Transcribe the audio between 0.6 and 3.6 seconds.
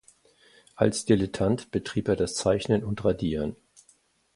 Als Dilettant betrieb er das Zeichnen und Radieren.